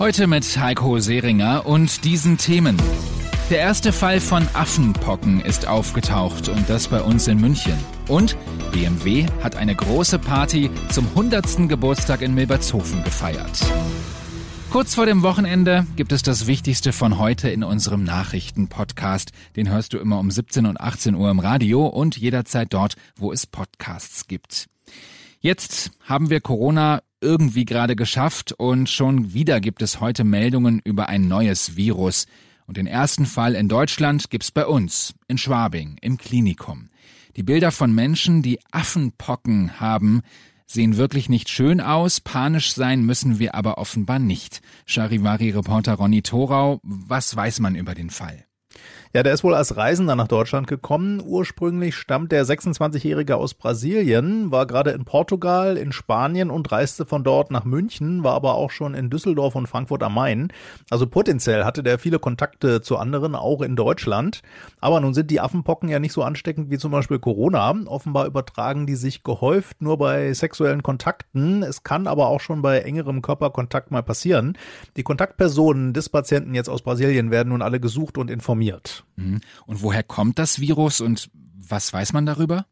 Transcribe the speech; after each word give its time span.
Heute 0.00 0.26
mit 0.26 0.56
Heiko 0.56 0.98
Seringer 0.98 1.66
und 1.66 2.06
diesen 2.06 2.38
Themen. 2.38 2.78
Der 3.50 3.58
erste 3.58 3.92
Fall 3.92 4.18
von 4.18 4.48
Affenpocken 4.54 5.42
ist 5.42 5.68
aufgetaucht 5.68 6.48
und 6.48 6.70
das 6.70 6.88
bei 6.88 7.02
uns 7.02 7.28
in 7.28 7.38
München. 7.38 7.74
Und 8.08 8.34
BMW 8.72 9.26
hat 9.42 9.56
eine 9.56 9.74
große 9.74 10.18
Party 10.18 10.70
zum 10.88 11.06
100. 11.08 11.68
Geburtstag 11.68 12.22
in 12.22 12.32
Milbertshofen 12.32 13.04
gefeiert. 13.04 13.60
Kurz 14.70 14.94
vor 14.94 15.04
dem 15.04 15.20
Wochenende 15.20 15.86
gibt 15.96 16.12
es 16.12 16.22
das 16.22 16.46
Wichtigste 16.46 16.94
von 16.94 17.18
heute 17.18 17.50
in 17.50 17.62
unserem 17.62 18.02
Nachrichten-Podcast. 18.02 19.32
Den 19.54 19.68
hörst 19.68 19.92
du 19.92 19.98
immer 19.98 20.18
um 20.18 20.30
17 20.30 20.64
und 20.64 20.80
18 20.80 21.14
Uhr 21.14 21.30
im 21.30 21.40
Radio 21.40 21.86
und 21.86 22.16
jederzeit 22.16 22.68
dort, 22.72 22.94
wo 23.16 23.32
es 23.32 23.46
Podcasts 23.46 24.26
gibt. 24.26 24.70
Jetzt 25.40 25.90
haben 26.06 26.30
wir 26.30 26.40
Corona 26.40 27.02
irgendwie 27.20 27.64
gerade 27.64 27.96
geschafft 27.96 28.52
und 28.52 28.88
schon 28.88 29.34
wieder 29.34 29.60
gibt 29.60 29.82
es 29.82 30.00
heute 30.00 30.24
Meldungen 30.24 30.80
über 30.84 31.08
ein 31.08 31.28
neues 31.28 31.76
Virus. 31.76 32.26
Und 32.66 32.76
den 32.76 32.86
ersten 32.86 33.26
Fall 33.26 33.54
in 33.54 33.68
Deutschland 33.68 34.30
gibt's 34.30 34.50
bei 34.50 34.66
uns, 34.66 35.14
in 35.28 35.38
Schwabing, 35.38 35.96
im 36.00 36.18
Klinikum. 36.18 36.88
Die 37.36 37.42
Bilder 37.42 37.72
von 37.72 37.94
Menschen, 37.94 38.42
die 38.42 38.60
Affenpocken 38.70 39.80
haben, 39.80 40.22
sehen 40.66 40.96
wirklich 40.96 41.28
nicht 41.28 41.48
schön 41.48 41.80
aus. 41.80 42.20
Panisch 42.20 42.74
sein 42.74 43.04
müssen 43.04 43.38
wir 43.38 43.54
aber 43.54 43.78
offenbar 43.78 44.18
nicht. 44.18 44.60
Charivari-Reporter 44.86 45.94
Ronny 45.94 46.22
Thorau, 46.22 46.80
was 46.82 47.34
weiß 47.34 47.60
man 47.60 47.74
über 47.74 47.94
den 47.94 48.10
Fall? 48.10 48.44
Ja, 49.12 49.24
der 49.24 49.34
ist 49.34 49.42
wohl 49.42 49.56
als 49.56 49.76
Reisender 49.76 50.14
nach 50.14 50.28
Deutschland 50.28 50.68
gekommen. 50.68 51.20
Ursprünglich 51.26 51.96
stammt 51.96 52.30
der 52.30 52.46
26-Jährige 52.46 53.38
aus 53.38 53.54
Brasilien, 53.54 54.52
war 54.52 54.68
gerade 54.68 54.92
in 54.92 55.04
Portugal, 55.04 55.76
in 55.76 55.90
Spanien 55.90 56.48
und 56.48 56.70
reiste 56.70 57.04
von 57.04 57.24
dort 57.24 57.50
nach 57.50 57.64
München, 57.64 58.22
war 58.22 58.34
aber 58.34 58.54
auch 58.54 58.70
schon 58.70 58.94
in 58.94 59.10
Düsseldorf 59.10 59.56
und 59.56 59.66
Frankfurt 59.66 60.04
am 60.04 60.14
Main. 60.14 60.52
Also 60.90 61.08
potenziell 61.08 61.64
hatte 61.64 61.82
der 61.82 61.98
viele 61.98 62.20
Kontakte 62.20 62.82
zu 62.82 62.98
anderen, 62.98 63.34
auch 63.34 63.62
in 63.62 63.74
Deutschland. 63.74 64.42
Aber 64.80 65.00
nun 65.00 65.12
sind 65.12 65.32
die 65.32 65.40
Affenpocken 65.40 65.88
ja 65.88 65.98
nicht 65.98 66.12
so 66.12 66.22
ansteckend 66.22 66.70
wie 66.70 66.78
zum 66.78 66.92
Beispiel 66.92 67.18
Corona. 67.18 67.74
Offenbar 67.86 68.26
übertragen 68.26 68.86
die 68.86 68.94
sich 68.94 69.24
gehäuft 69.24 69.82
nur 69.82 69.98
bei 69.98 70.32
sexuellen 70.34 70.84
Kontakten. 70.84 71.64
Es 71.64 71.82
kann 71.82 72.06
aber 72.06 72.28
auch 72.28 72.40
schon 72.40 72.62
bei 72.62 72.78
engerem 72.82 73.22
Körperkontakt 73.22 73.90
mal 73.90 74.04
passieren. 74.04 74.56
Die 74.96 75.02
Kontaktpersonen 75.02 75.94
des 75.94 76.10
Patienten 76.10 76.54
jetzt 76.54 76.68
aus 76.68 76.82
Brasilien 76.82 77.32
werden 77.32 77.48
nun 77.48 77.62
alle 77.62 77.80
gesucht 77.80 78.16
und 78.16 78.30
informiert. 78.30 78.99
Und 79.66 79.82
woher 79.82 80.02
kommt 80.02 80.38
das 80.38 80.60
Virus 80.60 81.00
und 81.00 81.30
was 81.34 81.92
weiß 81.92 82.12
man 82.12 82.26
darüber? 82.26 82.66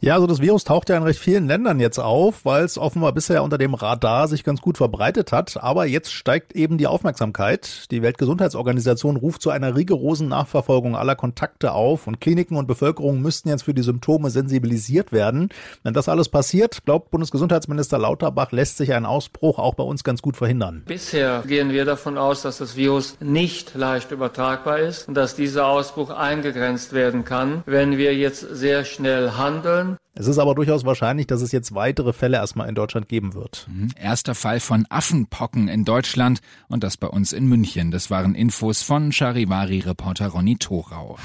Ja, 0.00 0.14
also 0.14 0.28
das 0.28 0.40
Virus 0.40 0.62
taucht 0.62 0.90
ja 0.90 0.96
in 0.96 1.02
recht 1.02 1.18
vielen 1.18 1.48
Ländern 1.48 1.80
jetzt 1.80 1.98
auf, 1.98 2.44
weil 2.44 2.62
es 2.62 2.78
offenbar 2.78 3.12
bisher 3.12 3.42
unter 3.42 3.58
dem 3.58 3.74
Radar 3.74 4.28
sich 4.28 4.44
ganz 4.44 4.60
gut 4.60 4.76
verbreitet 4.76 5.32
hat. 5.32 5.56
Aber 5.60 5.86
jetzt 5.86 6.12
steigt 6.12 6.54
eben 6.54 6.78
die 6.78 6.86
Aufmerksamkeit. 6.86 7.90
Die 7.90 8.00
Weltgesundheitsorganisation 8.00 9.16
ruft 9.16 9.42
zu 9.42 9.50
einer 9.50 9.74
rigorosen 9.74 10.28
Nachverfolgung 10.28 10.94
aller 10.94 11.16
Kontakte 11.16 11.72
auf 11.72 12.06
und 12.06 12.20
Kliniken 12.20 12.56
und 12.56 12.68
Bevölkerung 12.68 13.20
müssten 13.20 13.48
jetzt 13.48 13.64
für 13.64 13.74
die 13.74 13.82
Symptome 13.82 14.30
sensibilisiert 14.30 15.10
werden. 15.10 15.48
Wenn 15.82 15.94
das 15.94 16.08
alles 16.08 16.28
passiert, 16.28 16.84
glaubt 16.84 17.10
Bundesgesundheitsminister 17.10 17.98
Lauterbach, 17.98 18.52
lässt 18.52 18.76
sich 18.76 18.92
ein 18.92 19.04
Ausbruch 19.04 19.58
auch 19.58 19.74
bei 19.74 19.82
uns 19.82 20.04
ganz 20.04 20.22
gut 20.22 20.36
verhindern. 20.36 20.84
Bisher 20.86 21.42
gehen 21.44 21.70
wir 21.70 21.84
davon 21.84 22.18
aus, 22.18 22.42
dass 22.42 22.58
das 22.58 22.76
Virus 22.76 23.16
nicht 23.18 23.74
leicht 23.74 24.12
übertragbar 24.12 24.78
ist 24.78 25.08
und 25.08 25.14
dass 25.14 25.34
dieser 25.34 25.66
Ausbruch 25.66 26.10
eingegrenzt 26.10 26.92
werden 26.92 27.24
kann, 27.24 27.64
wenn 27.66 27.98
wir 27.98 28.14
jetzt 28.14 28.42
sehr 28.42 28.84
schnell 28.84 29.32
handeln 29.32 29.87
es 30.14 30.26
ist 30.26 30.38
aber 30.38 30.54
durchaus 30.54 30.84
wahrscheinlich, 30.84 31.26
dass 31.26 31.42
es 31.42 31.52
jetzt 31.52 31.74
weitere 31.74 32.12
Fälle 32.12 32.38
erstmal 32.38 32.68
in 32.68 32.74
Deutschland 32.74 33.08
geben 33.08 33.34
wird. 33.34 33.68
Mhm. 33.72 33.90
Erster 33.96 34.34
Fall 34.34 34.60
von 34.60 34.86
Affenpocken 34.88 35.68
in 35.68 35.84
Deutschland 35.84 36.40
und 36.68 36.82
das 36.82 36.96
bei 36.96 37.06
uns 37.06 37.32
in 37.32 37.46
München. 37.46 37.90
Das 37.90 38.10
waren 38.10 38.34
Infos 38.34 38.82
von 38.82 39.12
Charivari-Reporter 39.12 40.28
Ronny 40.28 40.56
Thorau. 40.56 41.16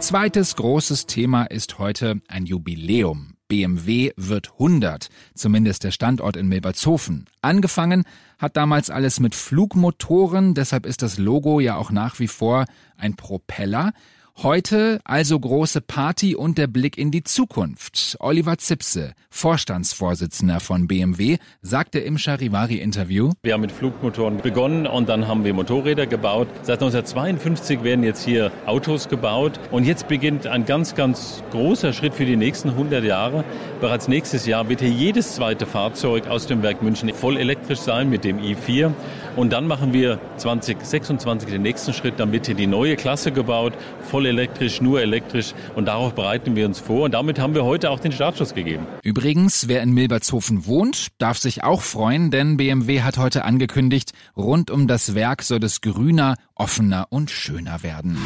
Zweites 0.00 0.56
großes 0.56 1.06
Thema 1.06 1.44
ist 1.44 1.78
heute 1.78 2.20
ein 2.28 2.46
Jubiläum. 2.46 3.34
BMW 3.48 4.12
wird 4.16 4.52
100, 4.54 5.08
zumindest 5.34 5.84
der 5.84 5.90
Standort 5.90 6.36
in 6.36 6.48
Milbertshofen. 6.48 7.26
Angefangen 7.42 8.04
hat 8.38 8.56
damals 8.56 8.90
alles 8.90 9.20
mit 9.20 9.34
Flugmotoren, 9.34 10.54
deshalb 10.54 10.86
ist 10.86 11.02
das 11.02 11.18
Logo 11.18 11.60
ja 11.60 11.76
auch 11.76 11.90
nach 11.90 12.18
wie 12.18 12.28
vor 12.28 12.64
ein 12.96 13.14
Propeller. 13.14 13.92
Heute 14.42 15.00
also 15.04 15.38
große 15.38 15.80
Party 15.80 16.34
und 16.34 16.58
der 16.58 16.66
Blick 16.66 16.98
in 16.98 17.12
die 17.12 17.22
Zukunft. 17.22 18.16
Oliver 18.18 18.58
Zipse, 18.58 19.14
Vorstandsvorsitzender 19.30 20.58
von 20.58 20.88
BMW, 20.88 21.38
sagte 21.62 22.00
im 22.00 22.18
Charivari-Interview. 22.18 23.30
Wir 23.44 23.54
haben 23.54 23.60
mit 23.60 23.70
Flugmotoren 23.70 24.38
begonnen 24.38 24.88
und 24.88 25.08
dann 25.08 25.28
haben 25.28 25.44
wir 25.44 25.54
Motorräder 25.54 26.06
gebaut. 26.06 26.48
Seit 26.62 26.82
1952 26.82 27.84
werden 27.84 28.02
jetzt 28.02 28.24
hier 28.24 28.50
Autos 28.66 29.08
gebaut 29.08 29.60
und 29.70 29.84
jetzt 29.84 30.08
beginnt 30.08 30.48
ein 30.48 30.66
ganz, 30.66 30.96
ganz 30.96 31.44
großer 31.52 31.92
Schritt 31.92 32.14
für 32.14 32.26
die 32.26 32.36
nächsten 32.36 32.70
100 32.70 33.04
Jahre. 33.04 33.44
Bereits 33.80 34.08
nächstes 34.08 34.46
Jahr 34.46 34.68
wird 34.68 34.80
hier 34.80 34.90
jedes 34.90 35.36
zweite 35.36 35.64
Fahrzeug 35.64 36.26
aus 36.26 36.48
dem 36.48 36.62
Werk 36.64 36.82
München 36.82 37.14
voll 37.14 37.36
elektrisch 37.36 37.80
sein 37.80 38.10
mit 38.10 38.24
dem 38.24 38.38
i4. 38.38 38.92
Und 39.36 39.52
dann 39.52 39.66
machen 39.66 39.92
wir 39.92 40.18
2026 40.36 41.50
den 41.50 41.62
nächsten 41.62 41.92
Schritt. 41.92 42.14
Dann 42.18 42.32
wird 42.32 42.46
hier 42.46 42.54
die 42.54 42.66
neue 42.66 42.96
Klasse 42.96 43.32
gebaut, 43.32 43.72
voll 44.02 44.23
elektrisch, 44.26 44.80
nur 44.80 45.00
elektrisch. 45.00 45.54
Und 45.74 45.86
darauf 45.86 46.14
bereiten 46.14 46.56
wir 46.56 46.66
uns 46.66 46.80
vor. 46.80 47.04
Und 47.04 47.14
damit 47.14 47.38
haben 47.38 47.54
wir 47.54 47.64
heute 47.64 47.90
auch 47.90 48.00
den 48.00 48.12
Startschuss 48.12 48.54
gegeben. 48.54 48.86
Übrigens, 49.02 49.68
wer 49.68 49.82
in 49.82 49.92
Milbertshofen 49.92 50.66
wohnt, 50.66 51.08
darf 51.18 51.38
sich 51.38 51.64
auch 51.64 51.82
freuen, 51.82 52.30
denn 52.30 52.56
BMW 52.56 53.02
hat 53.02 53.18
heute 53.18 53.44
angekündigt, 53.44 54.12
rund 54.36 54.70
um 54.70 54.86
das 54.86 55.14
Werk 55.14 55.42
soll 55.42 55.62
es 55.64 55.80
grüner, 55.80 56.36
offener 56.54 57.06
und 57.10 57.30
schöner 57.30 57.82
werden. 57.82 58.16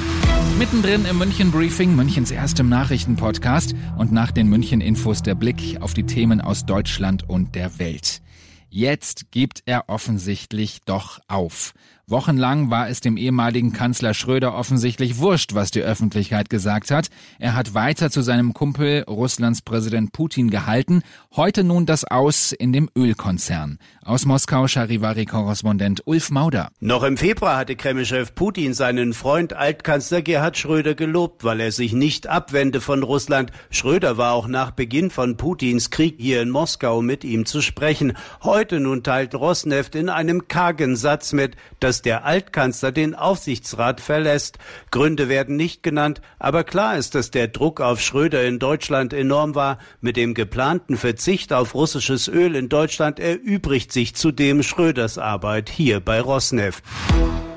Mittendrin 0.59 1.05
im 1.05 1.19
München 1.19 1.51
Briefing, 1.51 1.95
Münchens 1.95 2.31
erstem 2.31 2.69
Nachrichtenpodcast 2.69 3.75
und 3.97 4.13
nach 4.13 4.33
den 4.33 4.49
München 4.49 4.81
Infos 4.81 5.23
der 5.23 5.35
Blick 5.35 5.81
auf 5.81 5.95
die 5.95 6.05
Themen 6.05 6.41
aus 6.41 6.67
Deutschland 6.67 7.29
und 7.29 7.55
der 7.55 7.79
Welt. 7.79 8.23
Jetzt 8.71 9.31
gibt 9.31 9.63
er 9.65 9.89
offensichtlich 9.89 10.81
doch 10.85 11.21
auf. 11.27 11.73
Wochenlang 12.11 12.71
war 12.71 12.89
es 12.89 13.03
dem 13.03 13.19
ehemaligen 13.19 13.75
Kanzler 13.75 14.15
Schröder 14.15 14.55
offensichtlich 14.55 15.19
wurscht, 15.19 15.55
was 15.55 15.71
die 15.71 15.83
Öffentlichkeit 15.83 16.49
gesagt 16.49 16.91
hat. 16.91 17.09
Er 17.39 17.55
hat 17.55 17.75
weiter 17.75 18.11
zu 18.11 18.23
seinem 18.23 18.55
Kumpel 18.55 19.03
Russlands 19.03 19.61
Präsident 19.61 20.13
Putin 20.13 20.49
gehalten. 20.49 21.03
Heute 21.37 21.65
nun 21.65 21.85
das 21.85 22.05
Aus 22.05 22.53
in 22.53 22.73
dem 22.73 22.89
Ölkonzern. 22.97 23.79
Aus 24.03 24.25
Moskau 24.25 24.67
Charivari-Korrespondent 24.67 26.01
Ulf 26.07 26.31
Mauder. 26.31 26.71
Noch 26.81 27.03
im 27.03 27.19
Februar 27.19 27.59
hatte 27.59 27.77
Kremlchef 27.77 28.35
Putin 28.35 28.73
seinen 28.73 29.13
Freund 29.13 29.53
Altkanzler 29.53 30.23
Gerhard 30.23 30.57
Schröder 30.57 30.95
gelobt, 30.95 31.45
weil 31.45 31.61
er 31.61 31.73
sich 31.73 31.93
nicht 31.93 32.27
abwende 32.27 32.81
von 32.81 33.03
Russland. 33.03 33.53
Schröder 33.69 34.17
war 34.17 34.33
auch 34.33 34.49
nach 34.49 34.71
Beginn 34.71 35.11
von 35.11 35.37
Putins 35.37 35.91
Krieg 35.91 36.15
hier 36.19 36.41
in 36.41 36.49
Moskau 36.49 37.03
mit 37.03 37.23
ihm 37.23 37.45
zu 37.45 37.61
sprechen. 37.61 38.15
Heute 38.43 38.81
nun 38.81 39.03
teilt 39.03 39.35
Rosneft 39.35 39.95
in 39.95 40.09
einem 40.09 40.49
kargen 40.49 40.97
Satz 40.97 41.35
mit, 41.35 41.55
dass 41.81 41.98
dass 41.99 42.03
der 42.03 42.25
Altkanzler 42.25 42.93
den 42.93 43.17
Aufsichtsrat 43.17 44.01
verlässt. 44.01 44.59
Gründe 44.93 45.29
werden 45.29 45.57
nicht 45.57 45.83
genannt, 45.83 46.21
aber 46.39 46.63
klar 46.63 46.97
ist, 46.97 47.17
dass 47.17 47.33
der 47.33 47.49
Druck 47.49 47.81
auf 47.81 48.01
Schröder 48.01 48.45
in 48.45 48.61
Deutschland 48.61 49.13
enorm 49.13 49.57
war. 49.57 49.79
Mit 50.01 50.17
dem 50.17 50.35
geplanten 50.35 50.97
Verzicht 50.97 51.53
auf 51.53 51.75
russisches 51.75 52.29
Öl 52.29 52.55
in 52.55 52.69
Deutschland 52.69 53.19
erübrigt 53.19 53.93
sich 53.93 54.15
zudem 54.15 54.63
Schröders 54.63 55.19
Arbeit 55.19 55.71
hier 55.71 55.99
bei 55.99 56.21
Rosneft. 56.21 56.85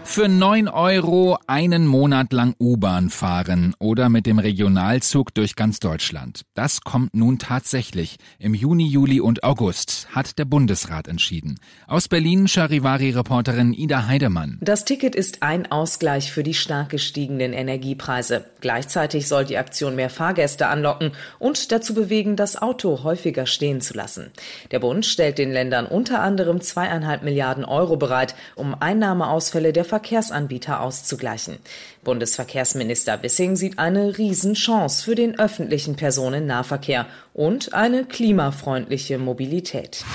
Für 0.04 0.28
neun 0.28 0.68
Euro 0.68 1.38
einen 1.48 1.88
Monat 1.88 2.34
lang 2.34 2.54
U-Bahn 2.60 3.10
fahren 3.10 3.74
oder 3.80 4.10
mit 4.10 4.26
dem 4.26 4.40
Regionalzug 4.40 5.34
durch 5.34 5.56
ganz 5.56 5.80
Deutschland. 5.80 6.42
Das 6.54 6.82
kommt 6.82 7.16
nun 7.16 7.40
tatsächlich. 7.40 8.18
Im 8.38 8.54
Juni, 8.54 8.88
Juli 8.88 9.22
und 9.22 9.46
August 9.46 10.08
hat 10.12 10.38
der 10.38 10.44
Bundesrat 10.44 11.08
entschieden. 11.08 11.60
Aus 11.88 12.10
Berlin 12.10 12.50
Charivari-Reporterin 12.50 13.74
Ida 13.74 14.08
Heidemann. 14.08 14.58
Das 14.60 14.84
Ticket 14.84 15.16
ist 15.16 15.44
ein 15.44 15.72
Ausgleich 15.72 16.34
für 16.34 16.44
die 16.44 16.56
stark 16.56 16.90
gestiegenen 16.90 17.54
Energiepreise. 17.54 18.46
Gleichzeitig 18.60 19.30
soll 19.30 19.46
die 19.46 19.58
Aktion 19.58 19.96
mehr 19.96 20.10
Fahrgäste 20.10 20.68
anlocken 20.68 21.14
und 21.40 21.72
dazu 21.72 21.94
bewegen, 21.94 22.36
das 22.36 22.62
Auto 22.62 23.04
häufiger 23.04 23.46
stehen 23.46 23.80
zu 23.80 23.94
lassen. 23.94 24.32
Der 24.72 24.80
Bund 24.80 25.06
stellt 25.06 25.38
den 25.38 25.52
Ländern 25.52 25.86
unter 25.86 26.22
anderem 26.22 26.60
zweieinhalb 26.60 27.24
Milliarden 27.24 27.64
Euro 27.64 27.96
bereit, 27.96 28.36
um 28.56 28.76
Einnahmeausfälle 28.78 29.72
der 29.72 29.86
Verkehrsanbieter 29.92 30.80
auszugleichen. 30.80 31.58
Bundesverkehrsminister 32.06 33.22
Wissing 33.22 33.58
sieht 33.58 33.78
eine 33.78 34.18
Riesenchance 34.18 35.04
für 35.04 35.16
den 35.16 35.38
öffentlichen 35.38 35.98
Personennahverkehr 35.98 37.08
und 37.34 37.74
eine 37.74 38.06
klimafreundliche 38.06 39.18
Mobilität. 39.18 40.06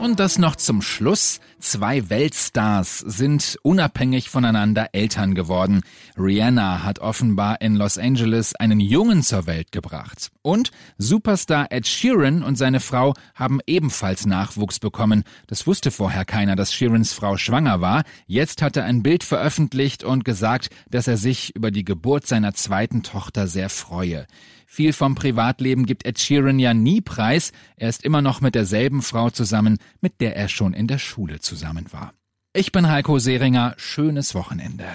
Und 0.00 0.20
das 0.20 0.38
noch 0.38 0.56
zum 0.56 0.80
Schluss. 0.82 1.40
Zwei 1.58 2.10
Weltstars 2.10 2.98
sind 2.98 3.58
unabhängig 3.62 4.30
voneinander 4.30 4.88
Eltern 4.92 5.34
geworden. 5.34 5.82
Rihanna 6.16 6.84
hat 6.84 6.98
offenbar 7.00 7.60
in 7.60 7.76
Los 7.76 7.98
Angeles 7.98 8.54
einen 8.54 8.78
Jungen 8.78 9.22
zur 9.22 9.46
Welt 9.46 9.72
gebracht. 9.72 10.30
Und 10.42 10.70
Superstar 10.98 11.66
Ed 11.70 11.86
Sheeran 11.86 12.42
und 12.42 12.56
seine 12.56 12.80
Frau 12.80 13.14
haben 13.34 13.58
ebenfalls 13.66 14.26
Nachwuchs 14.26 14.78
bekommen. 14.78 15.24
Das 15.48 15.66
wusste 15.66 15.90
vorher 15.90 16.24
keiner, 16.24 16.56
dass 16.56 16.72
Sheerans 16.72 17.12
Frau 17.12 17.36
schwanger 17.36 17.80
war. 17.80 18.04
Jetzt 18.26 18.62
hat 18.62 18.76
er 18.76 18.84
ein 18.84 19.02
Bild 19.02 19.15
veröffentlicht 19.24 20.04
und 20.04 20.24
gesagt, 20.24 20.70
dass 20.90 21.06
er 21.06 21.16
sich 21.16 21.54
über 21.54 21.70
die 21.70 21.84
Geburt 21.84 22.26
seiner 22.26 22.54
zweiten 22.54 23.02
Tochter 23.02 23.46
sehr 23.46 23.68
freue. 23.68 24.26
Viel 24.66 24.92
vom 24.92 25.14
Privatleben 25.14 25.86
gibt 25.86 26.04
Ed 26.04 26.18
Sheeran 26.18 26.58
ja 26.58 26.74
nie 26.74 27.00
preis. 27.00 27.52
Er 27.76 27.88
ist 27.88 28.04
immer 28.04 28.20
noch 28.20 28.40
mit 28.40 28.54
derselben 28.54 29.00
Frau 29.00 29.30
zusammen, 29.30 29.78
mit 30.00 30.20
der 30.20 30.36
er 30.36 30.48
schon 30.48 30.74
in 30.74 30.86
der 30.86 30.98
Schule 30.98 31.40
zusammen 31.40 31.92
war. 31.92 32.12
Ich 32.58 32.72
bin 32.72 32.88
Heiko 32.88 33.18
Seringer. 33.18 33.74
Schönes 33.76 34.34
Wochenende. 34.34 34.86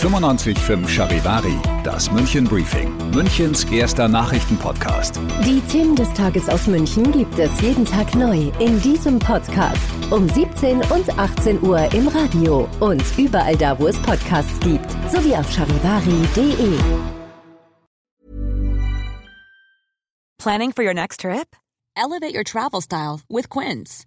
95.5 0.00 0.86
Charivari, 0.86 1.56
das 1.82 2.12
München 2.12 2.44
Briefing, 2.44 2.96
Münchens 3.10 3.64
erster 3.64 4.06
Nachrichtenpodcast. 4.06 5.18
Die 5.44 5.60
Themen 5.62 5.96
des 5.96 6.08
Tages 6.14 6.48
aus 6.48 6.68
München 6.68 7.10
gibt 7.10 7.36
es 7.40 7.60
jeden 7.60 7.84
Tag 7.84 8.14
neu 8.14 8.52
in 8.60 8.80
diesem 8.82 9.18
Podcast. 9.18 9.82
Um 10.12 10.28
17 10.28 10.76
und 10.92 11.18
18 11.18 11.60
Uhr 11.62 11.92
im 11.92 12.06
Radio 12.06 12.68
und 12.78 13.02
überall 13.18 13.56
da, 13.56 13.76
wo 13.80 13.88
es 13.88 13.98
Podcasts 14.02 14.60
gibt, 14.60 14.88
sowie 15.10 15.34
auf 15.34 15.50
charivari.de. 15.52 16.78
Planning 20.38 20.72
for 20.72 20.84
your 20.84 20.94
next 20.94 21.22
trip? 21.22 21.56
Elevate 21.96 22.32
your 22.32 22.44
travel 22.44 22.80
style 22.80 23.22
with 23.28 23.48
Quince. 23.48 24.06